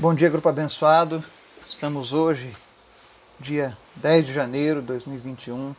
[0.00, 1.24] Bom dia, grupo abençoado.
[1.66, 2.54] Estamos hoje,
[3.40, 5.74] dia 10 de janeiro de 2021,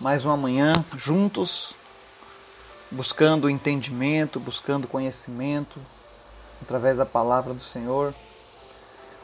[0.00, 1.74] mais uma manhã juntos,
[2.90, 5.78] buscando entendimento, buscando conhecimento
[6.60, 8.12] através da palavra do Senhor.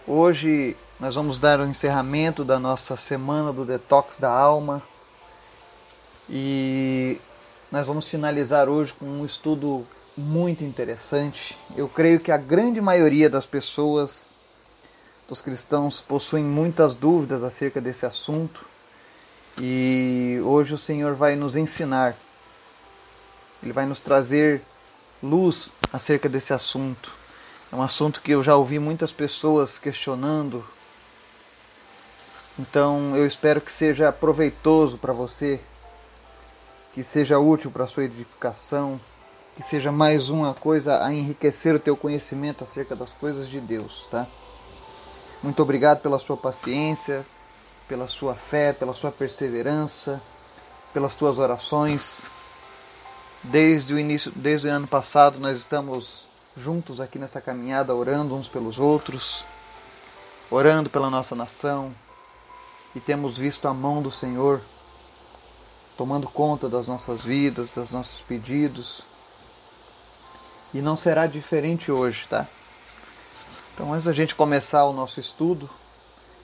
[0.06, 4.80] Hoje nós vamos dar o encerramento da nossa semana do detox da alma
[6.30, 7.20] e
[7.72, 9.84] nós vamos finalizar hoje com um estudo
[10.16, 11.56] muito interessante.
[11.76, 14.32] Eu creio que a grande maioria das pessoas,
[15.28, 18.64] dos cristãos, possuem muitas dúvidas acerca desse assunto
[19.58, 22.16] e hoje o Senhor vai nos ensinar,
[23.62, 24.62] Ele vai nos trazer
[25.22, 27.12] luz acerca desse assunto.
[27.72, 30.64] É um assunto que eu já ouvi muitas pessoas questionando.
[32.58, 35.60] Então eu espero que seja proveitoso para você,
[36.92, 39.00] que seja útil para a sua edificação,
[39.54, 44.06] que seja mais uma coisa a enriquecer o teu conhecimento acerca das coisas de Deus,
[44.10, 44.26] tá?
[45.42, 47.24] Muito obrigado pela sua paciência,
[47.86, 50.20] pela sua fé, pela sua perseverança,
[50.92, 52.30] pelas tuas orações.
[53.44, 58.48] Desde o início, desde o ano passado, nós estamos juntos aqui nessa caminhada, orando uns
[58.48, 59.44] pelos outros,
[60.50, 61.94] orando pela nossa nação,
[62.94, 64.60] e temos visto a mão do Senhor
[65.96, 69.04] tomando conta das nossas vidas, dos nossos pedidos
[70.74, 72.46] e não será diferente hoje, tá?
[73.74, 75.70] Então, antes da gente começar o nosso estudo,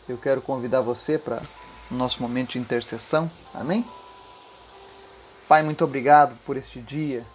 [0.08, 1.42] eu quero convidar você para
[1.90, 3.30] o nosso momento de intercessão.
[3.52, 3.84] Amém?
[5.46, 7.26] Pai, muito obrigado por este dia.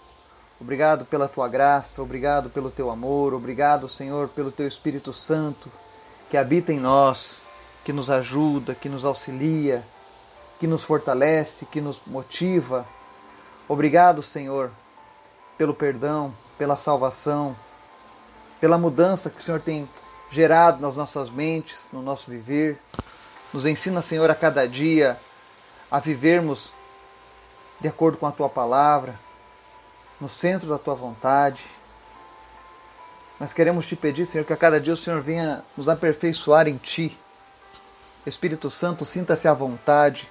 [0.59, 5.69] Obrigado pela tua graça, obrigado pelo teu amor, obrigado, Senhor, pelo teu Espírito Santo
[6.29, 7.45] que habita em nós,
[7.83, 9.83] que nos ajuda, que nos auxilia,
[10.59, 12.85] que nos fortalece, que nos motiva.
[13.67, 14.71] Obrigado, Senhor,
[15.57, 17.55] pelo perdão, pela salvação,
[18.59, 19.87] pela mudança que o Senhor tem
[20.31, 22.79] gerado nas nossas mentes, no nosso viver.
[23.53, 25.17] Nos ensina, Senhor, a cada dia
[25.89, 26.71] a vivermos
[27.79, 29.19] de acordo com a tua palavra,
[30.19, 31.65] no centro da tua vontade.
[33.39, 36.77] Nós queremos te pedir, Senhor, que a cada dia o Senhor venha nos aperfeiçoar em
[36.77, 37.17] ti.
[38.25, 40.27] Espírito Santo, sinta-se à vontade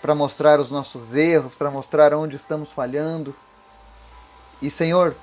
[0.00, 3.34] para mostrar os nossos erros, para mostrar onde estamos falhando.
[4.60, 5.14] E, Senhor,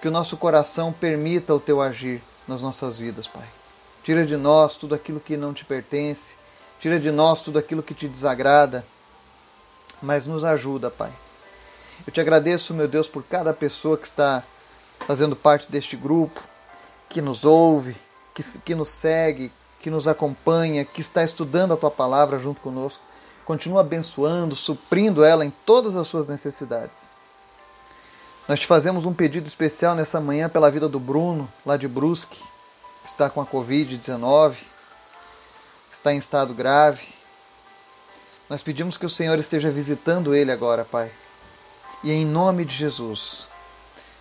[0.00, 3.46] que o nosso coração permita o teu agir nas nossas vidas, Pai.
[4.02, 6.34] Tira de nós tudo aquilo que não te pertence,
[6.78, 8.84] tira de nós tudo aquilo que te desagrada,
[10.00, 11.12] mas nos ajuda, Pai.
[12.06, 14.44] Eu te agradeço, meu Deus, por cada pessoa que está
[15.00, 16.42] fazendo parte deste grupo,
[17.08, 17.96] que nos ouve,
[18.34, 23.02] que, que nos segue, que nos acompanha, que está estudando a tua palavra junto conosco.
[23.44, 27.10] Continua abençoando, suprindo ela em todas as suas necessidades.
[28.48, 32.38] Nós te fazemos um pedido especial nessa manhã pela vida do Bruno, lá de Brusque,
[33.02, 34.54] que está com a Covid-19,
[35.92, 37.08] está em estado grave.
[38.48, 41.10] Nós pedimos que o Senhor esteja visitando ele agora, Pai.
[42.02, 43.46] E em nome de Jesus,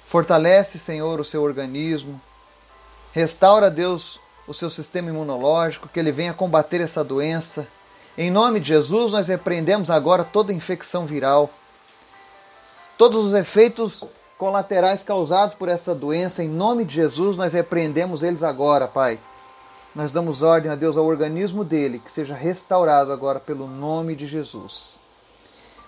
[0.06, 2.20] fortalece, Senhor, o seu organismo,
[3.14, 7.66] restaura, Deus, o seu sistema imunológico, que ele venha combater essa doença.
[8.18, 11.50] Em nome de Jesus, nós repreendemos agora toda infecção viral,
[12.98, 14.04] todos os efeitos
[14.38, 19.20] colaterais causados por essa doença, em nome de Jesus, nós repreendemos eles agora, Pai.
[19.96, 24.28] Nós damos ordem a Deus ao organismo dele, que seja restaurado agora pelo nome de
[24.28, 25.00] Jesus.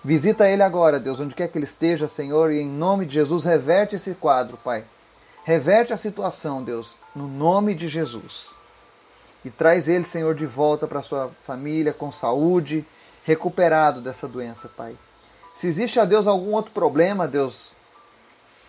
[0.02, 3.44] Visita ele agora, Deus, onde quer que ele esteja, Senhor, e em nome de Jesus,
[3.44, 4.84] reverte esse quadro, Pai.
[5.44, 8.48] Reverte a situação, Deus, no nome de Jesus.
[9.44, 12.84] E traz ele, Senhor, de volta para sua família com saúde,
[13.24, 14.96] recuperado dessa doença, Pai.
[15.54, 17.74] Se existe a Deus algum outro problema, Deus,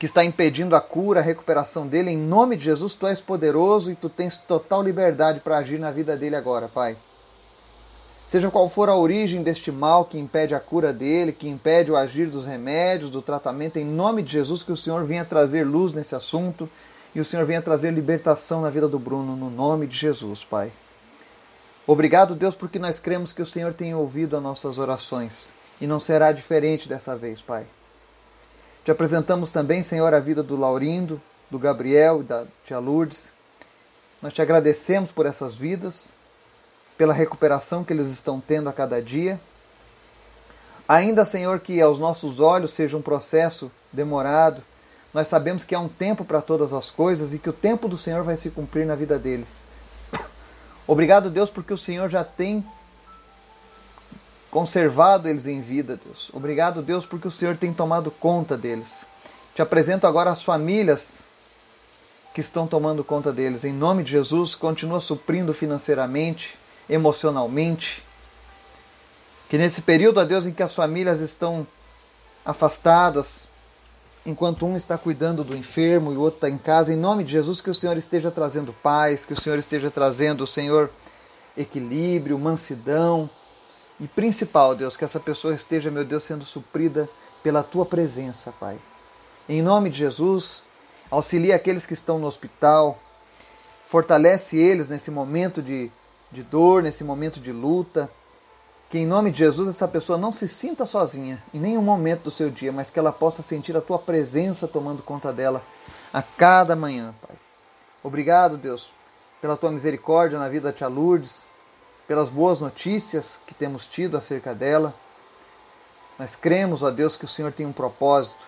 [0.01, 2.09] que está impedindo a cura, a recuperação dele.
[2.09, 5.91] Em nome de Jesus, tu és poderoso e tu tens total liberdade para agir na
[5.91, 6.97] vida dele agora, Pai.
[8.27, 11.95] Seja qual for a origem deste mal que impede a cura dele, que impede o
[11.95, 15.93] agir dos remédios, do tratamento, em nome de Jesus, que o Senhor venha trazer luz
[15.93, 16.67] nesse assunto
[17.13, 20.71] e o Senhor venha trazer libertação na vida do Bruno, no nome de Jesus, Pai.
[21.85, 25.99] Obrigado, Deus, porque nós cremos que o Senhor tem ouvido as nossas orações e não
[25.99, 27.67] será diferente dessa vez, Pai.
[28.83, 33.31] Te apresentamos também, Senhor, a vida do Laurindo, do Gabriel e da tia Lourdes.
[34.19, 36.09] Nós te agradecemos por essas vidas,
[36.97, 39.39] pela recuperação que eles estão tendo a cada dia.
[40.87, 44.63] Ainda, Senhor, que aos nossos olhos seja um processo demorado,
[45.13, 47.97] nós sabemos que há um tempo para todas as coisas e que o tempo do
[47.97, 49.63] Senhor vai se cumprir na vida deles.
[50.87, 52.65] Obrigado, Deus, porque o Senhor já tem
[54.51, 56.29] conservado eles em vida, Deus.
[56.33, 59.05] Obrigado, Deus, porque o Senhor tem tomado conta deles.
[59.55, 61.19] Te apresento agora as famílias
[62.33, 63.63] que estão tomando conta deles.
[63.63, 66.57] Em nome de Jesus, continua suprindo financeiramente,
[66.89, 68.03] emocionalmente.
[69.49, 71.65] Que nesse período, a Deus, em que as famílias estão
[72.45, 73.47] afastadas,
[74.25, 77.31] enquanto um está cuidando do enfermo e o outro está em casa, em nome de
[77.31, 80.89] Jesus, que o Senhor esteja trazendo paz, que o Senhor esteja trazendo, Senhor,
[81.57, 83.29] equilíbrio, mansidão.
[84.01, 87.07] E principal, Deus, que essa pessoa esteja, meu Deus, sendo suprida
[87.43, 88.79] pela tua presença, Pai.
[89.47, 90.65] Em nome de Jesus,
[91.11, 92.97] auxilia aqueles que estão no hospital,
[93.85, 95.91] fortalece eles nesse momento de,
[96.31, 98.09] de dor, nesse momento de luta.
[98.89, 102.31] Que em nome de Jesus essa pessoa não se sinta sozinha em nenhum momento do
[102.31, 105.63] seu dia, mas que ela possa sentir a tua presença tomando conta dela
[106.11, 107.35] a cada manhã, Pai.
[108.03, 108.91] Obrigado, Deus,
[109.39, 111.45] pela tua misericórdia na vida da tia Lourdes,
[112.11, 114.93] pelas boas notícias que temos tido acerca dela.
[116.19, 118.45] Nós cremos, ó Deus, que o Senhor tem um propósito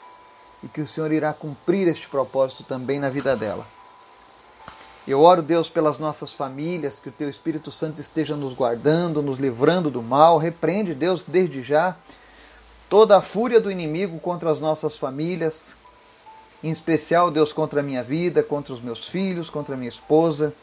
[0.62, 3.65] e que o Senhor irá cumprir este propósito também na vida dela.
[5.07, 9.39] Eu oro, Deus, pelas nossas famílias, que o Teu Espírito Santo esteja nos guardando, nos
[9.39, 10.38] livrando do mal.
[10.38, 11.95] Repreende, Deus, desde já
[12.89, 15.71] toda a fúria do inimigo contra as nossas famílias,
[16.62, 20.54] em especial, Deus, contra a minha vida, contra os meus filhos, contra a minha esposa.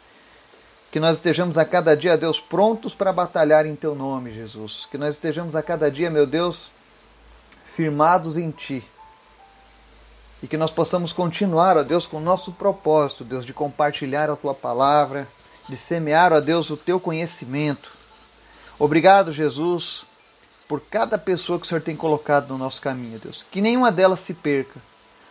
[0.91, 4.87] Que nós estejamos a cada dia, Deus, prontos para batalhar em Teu nome, Jesus.
[4.91, 6.71] Que nós estejamos a cada dia, meu Deus,
[7.65, 8.85] firmados em Ti
[10.43, 14.37] e que nós possamos continuar, ó Deus, com o nosso propósito, Deus, de compartilhar a
[14.37, 15.29] tua palavra,
[15.69, 17.91] de semear, ó Deus, o teu conhecimento.
[18.79, 20.07] Obrigado, Jesus,
[20.67, 23.45] por cada pessoa que o Senhor tem colocado no nosso caminho, Deus.
[23.51, 24.81] Que nenhuma delas se perca,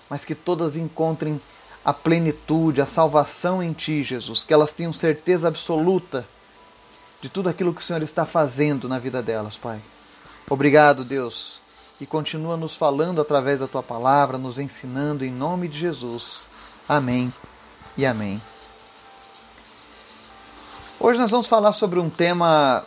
[0.08, 1.42] mas que todas encontrem
[1.84, 4.44] a plenitude, a salvação em Ti, Jesus.
[4.44, 6.26] Que elas tenham certeza absoluta
[7.22, 9.82] de tudo aquilo que o Senhor está fazendo na vida delas, Pai.
[10.50, 11.60] Obrigado, Deus
[12.00, 16.46] e continua nos falando através da tua palavra, nos ensinando em nome de Jesus.
[16.88, 17.34] Amém
[17.98, 18.42] e amém.
[21.00, 22.86] Hoje nós vamos falar sobre um tema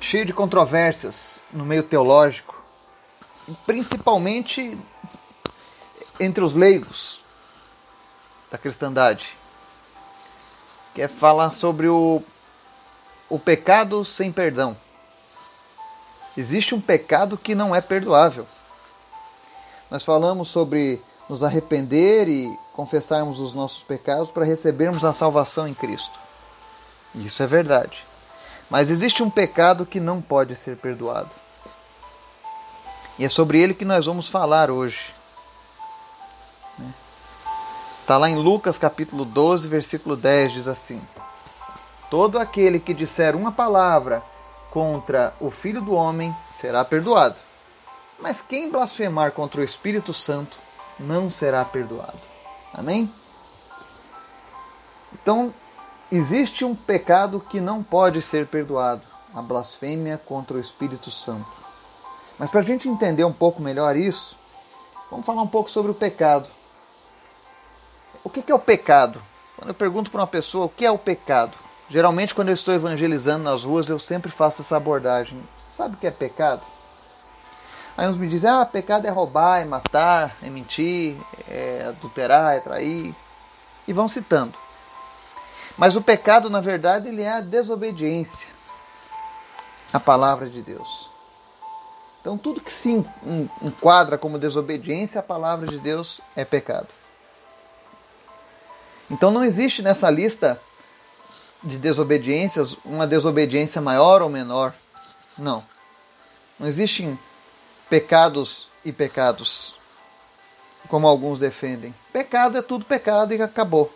[0.00, 2.60] cheio de controvérsias no meio teológico,
[3.64, 4.76] principalmente
[6.18, 7.24] entre os leigos
[8.50, 9.28] da cristandade,
[10.94, 12.22] que é falar sobre o,
[13.28, 14.76] o pecado sem perdão.
[16.36, 18.46] Existe um pecado que não é perdoável.
[19.90, 25.74] Nós falamos sobre nos arrepender e confessarmos os nossos pecados para recebermos a salvação em
[25.74, 26.18] Cristo.
[27.14, 28.04] Isso é verdade.
[28.68, 31.30] Mas existe um pecado que não pode ser perdoado.
[33.18, 35.15] E é sobre ele que nós vamos falar hoje.
[38.06, 41.02] Está lá em Lucas capítulo 12, versículo 10, diz assim:
[42.08, 44.22] Todo aquele que disser uma palavra
[44.70, 47.34] contra o Filho do Homem será perdoado.
[48.20, 50.56] Mas quem blasfemar contra o Espírito Santo
[51.00, 52.16] não será perdoado.
[52.72, 53.12] Amém?
[55.12, 55.52] Então,
[56.12, 59.02] existe um pecado que não pode ser perdoado:
[59.34, 61.50] a blasfêmia contra o Espírito Santo.
[62.38, 64.38] Mas para a gente entender um pouco melhor isso,
[65.10, 66.48] vamos falar um pouco sobre o pecado.
[68.36, 69.20] O que é o pecado?
[69.56, 71.56] Quando eu pergunto para uma pessoa o que é o pecado,
[71.88, 75.38] Geralmente, quando eu estou evangelizando nas ruas, eu sempre faço essa abordagem.
[75.60, 76.62] Você sabe o que é pecado?
[77.96, 81.16] Aí uns me dizem: ah, pecado é roubar, é matar, é mentir,
[81.48, 83.14] é adulterar, é trair.
[83.86, 84.58] E vão citando.
[85.78, 88.48] Mas o pecado, na verdade, ele é a desobediência
[89.92, 91.08] à palavra de Deus.
[92.20, 92.90] Então, tudo que se
[93.62, 96.88] enquadra como desobediência à palavra de Deus é pecado.
[99.10, 100.60] Então, não existe nessa lista
[101.62, 104.74] de desobediências uma desobediência maior ou menor.
[105.38, 105.64] Não.
[106.58, 107.18] Não existem
[107.88, 109.76] pecados e pecados,
[110.88, 111.94] como alguns defendem.
[112.12, 113.92] Pecado é tudo pecado e acabou.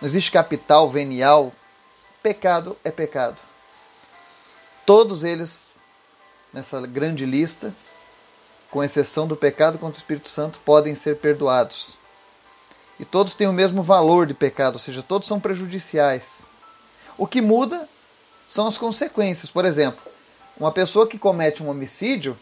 [0.00, 1.52] Não existe capital venial.
[2.22, 3.36] Pecado é pecado.
[4.86, 5.68] Todos eles,
[6.52, 7.74] nessa grande lista,
[8.70, 11.96] com exceção do pecado contra o Espírito Santo, podem ser perdoados
[13.02, 16.46] e todos têm o mesmo valor de pecado, ou seja, todos são prejudiciais.
[17.18, 17.88] O que muda
[18.46, 19.50] são as consequências.
[19.50, 20.00] Por exemplo,
[20.56, 22.38] uma pessoa que comete um homicídio,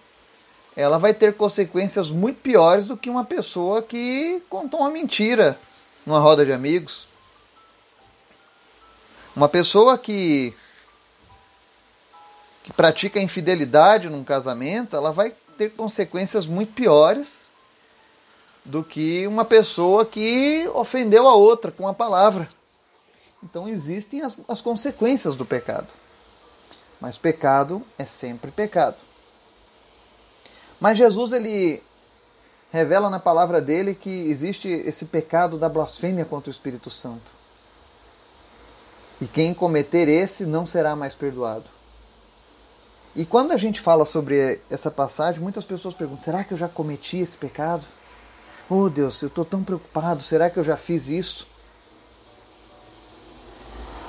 [0.76, 5.59] ela vai ter consequências muito piores do que uma pessoa que contou uma mentira
[6.05, 7.09] numa roda de amigos.
[9.35, 10.55] Uma pessoa que
[12.62, 17.49] que pratica infidelidade num casamento, ela vai ter consequências muito piores
[18.64, 22.49] do que uma pessoa que ofendeu a outra com a palavra.
[23.43, 25.88] Então existem as, as consequências do pecado.
[27.00, 28.97] Mas pecado é sempre pecado.
[30.79, 31.83] Mas Jesus ele
[32.71, 37.40] revela na palavra dele que existe esse pecado da blasfêmia contra o Espírito Santo.
[39.21, 41.69] E quem cometer esse não será mais perdoado.
[43.14, 46.69] E quando a gente fala sobre essa passagem, muitas pessoas perguntam: será que eu já
[46.69, 47.85] cometi esse pecado?
[48.73, 51.45] Oh Deus, eu estou tão preocupado, será que eu já fiz isso?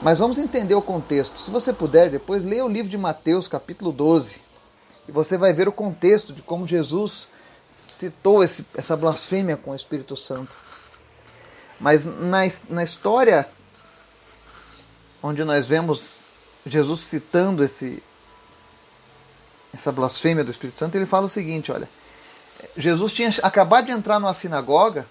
[0.03, 1.39] Mas vamos entender o contexto.
[1.39, 4.39] Se você puder, depois leia o livro de Mateus, capítulo 12,
[5.09, 7.27] e você vai ver o contexto de como Jesus
[7.89, 10.55] citou esse, essa blasfêmia com o Espírito Santo.
[11.79, 13.49] Mas na, na história
[15.23, 16.19] onde nós vemos
[16.67, 18.03] Jesus citando esse,
[19.73, 21.89] essa blasfêmia do Espírito Santo, ele fala o seguinte: olha,
[22.77, 25.05] Jesus tinha acabado de entrar numa sinagoga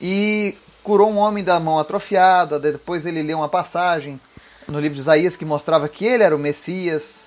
[0.00, 2.58] e curou um homem da mão atrofiada.
[2.58, 4.20] Depois ele leu uma passagem
[4.68, 7.26] no livro de Isaías que mostrava que ele era o Messias.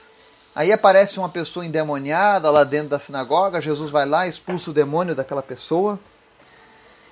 [0.55, 3.61] Aí aparece uma pessoa endemoniada lá dentro da sinagoga.
[3.61, 5.99] Jesus vai lá, expulsa o demônio daquela pessoa.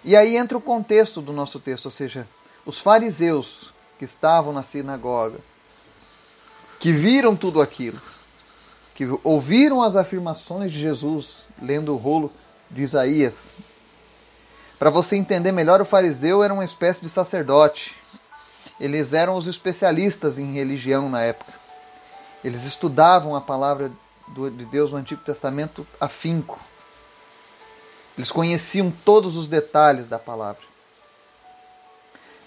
[0.04, 2.28] E aí entra o contexto do nosso texto, ou seja,
[2.66, 5.40] os fariseus que estavam na sinagoga,
[6.80, 8.00] que viram tudo aquilo,
[8.98, 12.34] que ouviram as afirmações de Jesus lendo o rolo
[12.72, 13.54] de Isaías,
[14.80, 17.96] para você entender melhor, o fariseu era uma espécie de sacerdote.
[18.80, 21.54] Eles eram os especialistas em religião na época.
[22.44, 23.92] Eles estudavam a palavra
[24.30, 26.60] de Deus no Antigo Testamento afinco.
[28.18, 30.64] Eles conheciam todos os detalhes da palavra.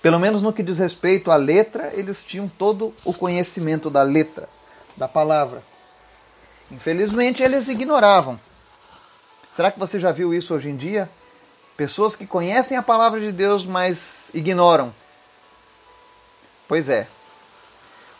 [0.02, 4.48] Pelo menos no que diz respeito à letra, eles tinham todo o conhecimento da letra,
[4.96, 5.69] da palavra.
[6.70, 8.38] Infelizmente, eles ignoravam.
[9.52, 11.10] Será que você já viu isso hoje em dia?
[11.76, 14.94] Pessoas que conhecem a palavra de Deus, mas ignoram.
[16.68, 17.08] Pois é.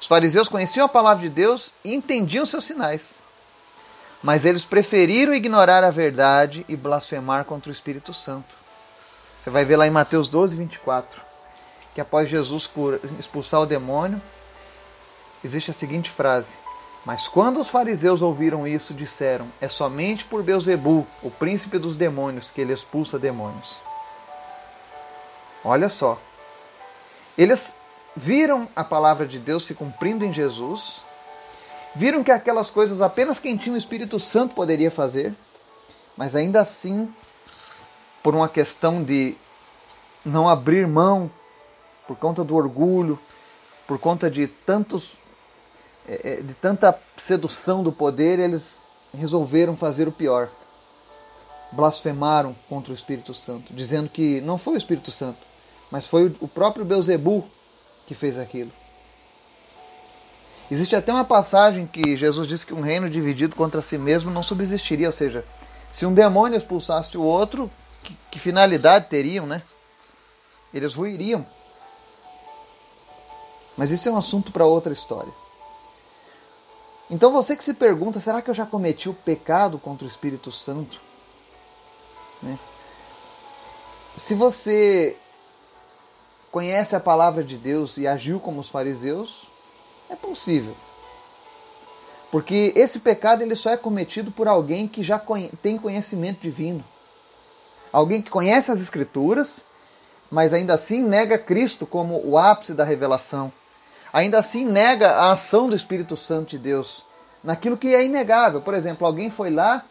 [0.01, 3.23] Os fariseus conheciam a palavra de Deus e entendiam seus sinais.
[4.23, 8.55] Mas eles preferiram ignorar a verdade e blasfemar contra o Espírito Santo.
[9.41, 11.21] Você vai ver lá em Mateus 12, 24,
[11.95, 12.69] que após Jesus
[13.19, 14.21] expulsar o demônio,
[15.45, 16.55] existe a seguinte frase:
[17.05, 22.51] mas quando os fariseus ouviram isso, disseram: É somente por Beuzebu, o príncipe dos demônios,
[22.51, 23.77] que ele expulsa demônios.
[25.65, 26.19] Olha só.
[27.37, 27.75] Eles
[28.15, 31.01] viram a palavra de Deus se cumprindo em Jesus,
[31.95, 35.35] viram que aquelas coisas apenas quem tinha o Espírito Santo poderia fazer,
[36.17, 37.13] mas ainda assim,
[38.23, 39.37] por uma questão de
[40.25, 41.31] não abrir mão,
[42.07, 43.19] por conta do orgulho,
[43.87, 45.15] por conta de tantos
[46.43, 48.79] de tanta sedução do poder, eles
[49.13, 50.49] resolveram fazer o pior.
[51.73, 55.39] Blasfemaram contra o Espírito Santo, dizendo que não foi o Espírito Santo,
[55.91, 57.45] mas foi o próprio Beuzebu
[58.07, 58.73] que fez aquilo.
[60.71, 64.43] Existe até uma passagem que Jesus disse que um reino dividido contra si mesmo não
[64.43, 65.45] subsistiria, ou seja,
[65.91, 67.69] se um demônio expulsasse o outro,
[68.05, 69.63] que, que finalidade teriam, né?
[70.73, 71.45] Eles ruiriam.
[73.77, 75.33] Mas isso é um assunto para outra história.
[77.11, 80.53] Então você que se pergunta, será que eu já cometi o pecado contra o Espírito
[80.53, 81.01] Santo?
[82.41, 82.57] Né?
[84.17, 85.17] Se você
[86.53, 89.49] conhece a palavra de Deus e agiu como os fariseus,
[90.09, 90.77] é possível.
[92.31, 95.21] Porque esse pecado ele só é cometido por alguém que já
[95.61, 96.85] tem conhecimento divino.
[97.93, 99.65] Alguém que conhece as Escrituras,
[100.31, 103.53] mas ainda assim nega Cristo como o ápice da revelação
[104.13, 107.05] ainda assim nega a ação do Espírito Santo de Deus
[107.43, 108.61] naquilo que é inegável.
[108.61, 109.85] Por exemplo, alguém foi lá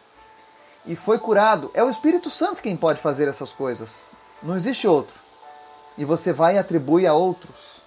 [0.86, 1.70] e foi curado.
[1.74, 4.12] É o Espírito Santo quem pode fazer essas coisas.
[4.42, 5.14] Não existe outro.
[5.98, 7.80] E você vai e atribui a outros.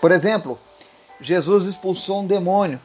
[0.00, 0.58] Por exemplo,
[1.20, 2.80] Jesus expulsou um demônio.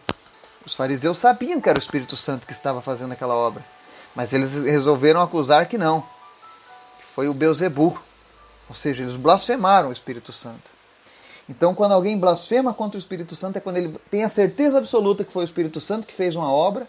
[0.65, 3.65] Os fariseus sabiam que era o Espírito Santo que estava fazendo aquela obra,
[4.13, 6.03] mas eles resolveram acusar que não.
[6.99, 7.97] Foi o Beuzebu.
[8.69, 10.76] Ou seja, eles blasfemaram o Espírito Santo.
[11.49, 15.23] Então, quando alguém blasfema contra o Espírito Santo, é quando ele tem a certeza absoluta
[15.23, 16.87] que foi o Espírito Santo que fez uma obra,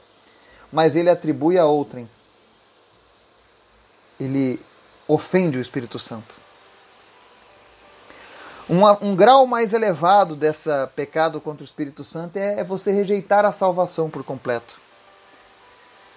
[0.73, 2.09] mas ele atribui a outrem.
[4.19, 4.61] Ele
[5.07, 6.35] ofende o Espírito Santo.
[8.69, 13.45] Um, um grau mais elevado dessa pecado contra o Espírito Santo é, é você rejeitar
[13.45, 14.75] a salvação por completo.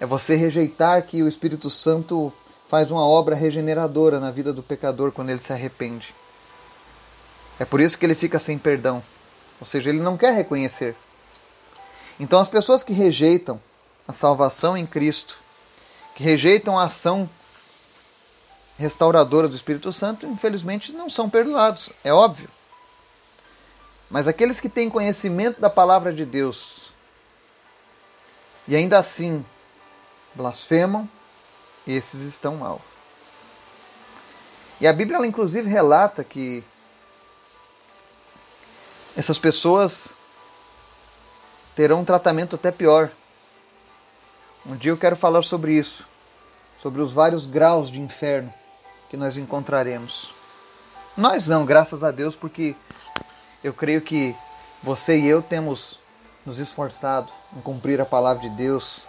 [0.01, 2.33] É você rejeitar que o Espírito Santo
[2.67, 6.13] faz uma obra regeneradora na vida do pecador quando ele se arrepende.
[7.61, 9.03] É por isso que ele fica sem perdão.
[9.59, 10.95] Ou seja, ele não quer reconhecer.
[12.19, 13.61] Então, as pessoas que rejeitam
[14.07, 15.37] a salvação em Cristo,
[16.15, 17.29] que rejeitam a ação
[18.79, 22.49] restauradora do Espírito Santo, infelizmente não são perdoados, é óbvio.
[24.09, 26.91] Mas aqueles que têm conhecimento da palavra de Deus
[28.67, 29.45] e ainda assim
[30.33, 31.07] blasfemam,
[31.85, 32.81] esses estão mal.
[34.79, 36.63] E a Bíblia, ela, inclusive, relata que
[39.15, 40.09] essas pessoas
[41.75, 43.11] terão um tratamento até pior.
[44.65, 46.07] Um dia eu quero falar sobre isso,
[46.77, 48.53] sobre os vários graus de inferno
[49.09, 50.33] que nós encontraremos.
[51.17, 52.75] Nós não, graças a Deus, porque
[53.63, 54.35] eu creio que
[54.81, 55.99] você e eu temos
[56.45, 59.05] nos esforçado em cumprir a palavra de Deus,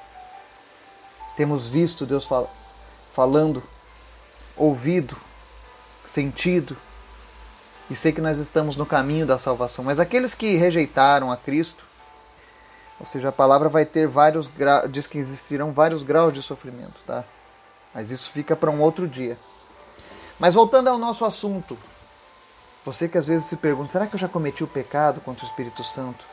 [1.37, 2.51] temos visto Deus fal
[3.15, 3.63] falando,
[4.57, 5.17] ouvido,
[6.07, 6.77] sentido,
[7.93, 9.85] e sei que nós estamos no caminho da salvação.
[9.85, 11.85] Mas aqueles que rejeitaram a Cristo,
[12.99, 17.03] ou seja, a palavra vai ter vários graus, diz que existirão vários graus de sofrimento,
[17.07, 17.23] tá?
[17.93, 19.37] Mas isso fica para um outro dia.
[20.39, 21.79] Mas voltando ao nosso assunto,
[22.83, 25.49] você que às vezes se pergunta: será que eu já cometi o pecado contra o
[25.49, 26.25] Espírito Santo?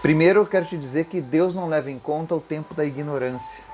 [0.00, 3.64] Primeiro eu quero te dizer que Deus não leva em conta o tempo da ignorância.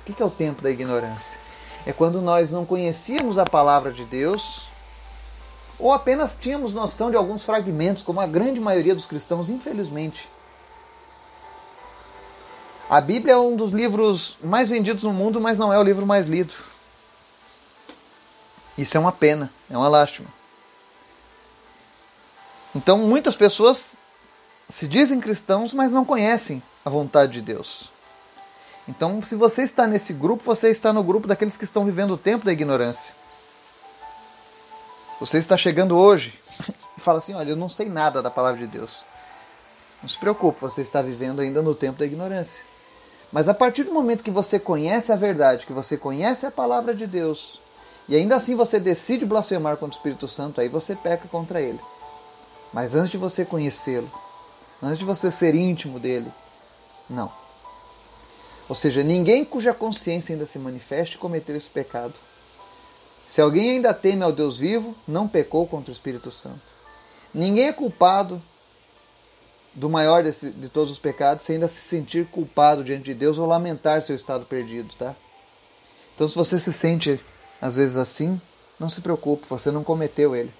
[0.00, 1.36] O que é o tempo da ignorância?
[1.84, 4.67] É quando nós não conhecíamos a palavra de Deus
[5.78, 10.28] ou apenas tínhamos noção de alguns fragmentos, como a grande maioria dos cristãos, infelizmente.
[12.90, 16.06] A Bíblia é um dos livros mais vendidos no mundo, mas não é o livro
[16.06, 16.54] mais lido.
[18.76, 20.28] Isso é uma pena, é uma lástima.
[22.74, 23.96] Então, muitas pessoas
[24.68, 27.90] se dizem cristãos, mas não conhecem a vontade de Deus.
[28.86, 32.18] Então, se você está nesse grupo, você está no grupo daqueles que estão vivendo o
[32.18, 33.14] tempo da ignorância.
[35.20, 36.32] Você está chegando hoje
[36.96, 39.04] e fala assim: Olha, eu não sei nada da palavra de Deus.
[40.00, 42.64] Não se preocupe, você está vivendo ainda no tempo da ignorância.
[43.32, 46.94] Mas a partir do momento que você conhece a verdade, que você conhece a palavra
[46.94, 47.60] de Deus,
[48.08, 51.80] e ainda assim você decide blasfemar contra o Espírito Santo, aí você peca contra ele.
[52.72, 54.10] Mas antes de você conhecê-lo,
[54.82, 56.32] antes de você ser íntimo dele,
[57.10, 57.30] não.
[58.68, 62.14] Ou seja, ninguém cuja consciência ainda se manifeste cometeu esse pecado.
[63.28, 66.60] Se alguém ainda teme ao Deus vivo, não pecou contra o Espírito Santo.
[67.32, 68.42] Ninguém é culpado
[69.74, 73.36] do maior desse, de todos os pecados sem ainda se sentir culpado diante de Deus
[73.38, 75.14] ou lamentar seu estado perdido, tá?
[76.14, 77.20] Então, se você se sente
[77.60, 78.40] às vezes assim,
[78.80, 80.52] não se preocupe, você não cometeu ele.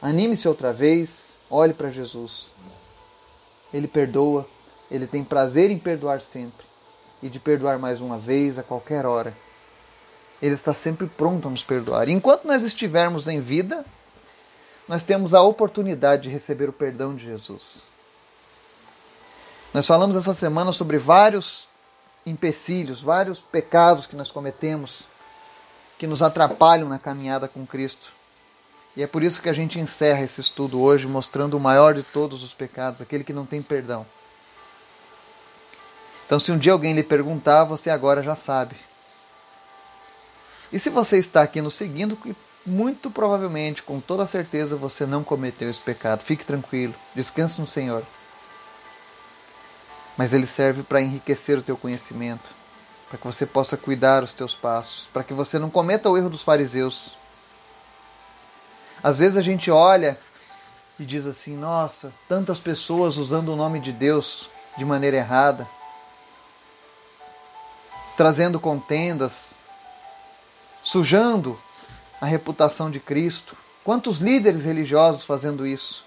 [0.00, 2.52] Anime-se outra vez, olhe para Jesus.
[3.72, 4.48] Ele perdoa,
[4.90, 6.64] ele tem prazer em perdoar sempre
[7.22, 9.36] e de perdoar mais uma vez a qualquer hora.
[10.40, 12.08] Ele está sempre pronto a nos perdoar.
[12.08, 13.84] Enquanto nós estivermos em vida,
[14.86, 17.78] nós temos a oportunidade de receber o perdão de Jesus.
[19.72, 21.68] Nós falamos essa semana sobre vários
[22.24, 25.04] empecilhos, vários pecados que nós cometemos
[25.98, 28.12] que nos atrapalham na caminhada com Cristo.
[28.96, 32.02] E é por isso que a gente encerra esse estudo hoje mostrando o maior de
[32.02, 34.06] todos os pecados, aquele que não tem perdão.
[36.24, 38.74] Então, se um dia alguém lhe perguntar, você agora já sabe.
[40.72, 42.18] E se você está aqui nos seguindo,
[42.64, 46.20] muito provavelmente, com toda certeza, você não cometeu esse pecado.
[46.20, 48.02] Fique tranquilo, descanse no Senhor.
[50.16, 52.56] Mas ele serve para enriquecer o teu conhecimento
[53.08, 56.28] para que você possa cuidar os teus passos, para que você não cometa o erro
[56.28, 57.16] dos fariseus.
[59.02, 60.18] Às vezes a gente olha
[60.98, 65.68] e diz assim: nossa, tantas pessoas usando o nome de Deus de maneira errada,
[68.16, 69.55] trazendo contendas,
[70.86, 71.60] sujando
[72.20, 73.56] a reputação de Cristo.
[73.82, 76.04] Quantos líderes religiosos fazendo isso,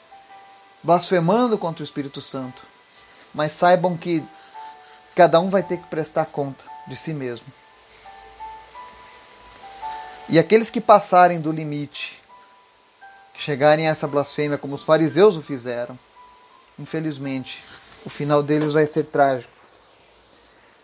[0.82, 2.64] blasfemando contra o Espírito Santo.
[3.34, 4.24] Mas saibam que
[5.14, 7.46] cada um vai ter que prestar conta de si mesmo.
[10.30, 12.18] E aqueles que passarem do limite,
[13.34, 16.00] que chegarem a essa blasfêmia como os fariseus o fizeram,
[16.78, 17.62] infelizmente,
[18.06, 19.52] o final deles vai ser trágico.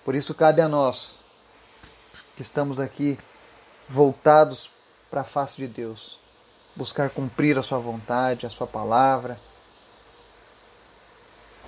[0.03, 1.21] Por isso cabe a nós,
[2.35, 3.17] que estamos aqui
[3.87, 4.69] voltados
[5.09, 6.19] para a face de Deus,
[6.75, 9.39] buscar cumprir a sua vontade, a sua palavra.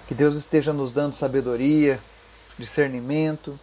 [0.08, 2.02] Que Deus esteja nos dando sabedoria,
[2.58, 3.60] discernimento,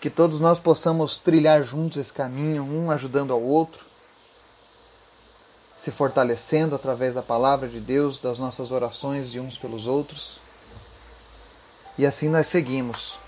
[0.00, 3.84] que todos nós possamos trilhar juntos esse caminho, um ajudando ao outro,
[5.76, 10.40] se fortalecendo através da palavra de Deus, das nossas orações de uns pelos outros.
[11.96, 13.18] E assim nós seguimos,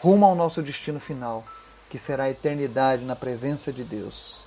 [0.00, 1.44] rumo ao nosso destino final,
[1.88, 4.40] que será a eternidade na presença de Deus.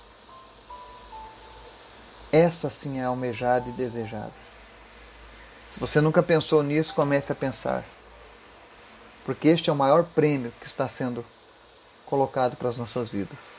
[2.30, 4.32] Essa sim é almejada e desejada.
[5.70, 7.84] Se você nunca pensou nisso, comece a pensar
[9.24, 11.24] porque este é o maior prêmio que está sendo
[12.04, 13.50] colocado para as nossas vidas.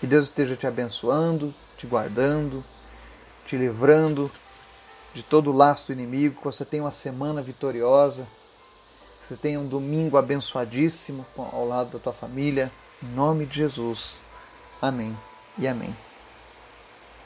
[0.00, 2.64] Que Deus esteja te abençoando, te guardando,
[3.44, 4.30] te livrando
[5.14, 8.26] de todo o laço do inimigo, que você tenha uma semana vitoriosa.
[9.28, 12.72] Você tenha um domingo abençoadíssimo ao lado da tua família.
[13.02, 14.18] Em nome de Jesus.
[14.80, 15.14] Amém
[15.58, 15.94] e amém.